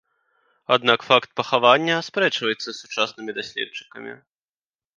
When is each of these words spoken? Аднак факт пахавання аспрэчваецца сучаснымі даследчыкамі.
Аднак 0.75 0.99
факт 1.09 1.29
пахавання 1.41 1.93
аспрэчваецца 2.03 2.69
сучаснымі 2.81 3.31
даследчыкамі. 3.39 4.19